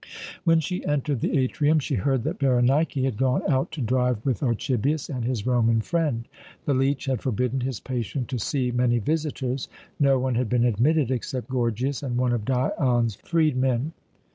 When 0.45 0.59
she 0.59 0.83
entered 0.83 1.19
the 1.21 1.37
atrium 1.37 1.77
she 1.77 1.93
heard 1.93 2.23
that 2.23 2.39
Berenike 2.39 2.93
had 2.95 3.17
gone 3.17 3.43
out 3.47 3.71
to 3.73 3.81
drive 3.81 4.25
with 4.25 4.41
Archibius 4.41 5.09
and 5.09 5.23
his 5.23 5.45
Roman 5.45 5.79
friend. 5.79 6.27
The 6.65 6.73
leech 6.73 7.05
had 7.05 7.21
forbidden 7.21 7.61
his 7.61 7.79
patient 7.79 8.27
to 8.29 8.39
see 8.39 8.71
many 8.71 8.97
visitors. 8.97 9.69
No 9.99 10.17
one 10.17 10.33
had 10.33 10.49
been 10.49 10.65
admitted 10.65 11.11
except 11.11 11.49
Gorgias 11.49 12.01
and 12.01 12.17
one 12.17 12.31
of 12.33 12.45
Dion's 12.45 13.13
freedmen. 13.13 13.91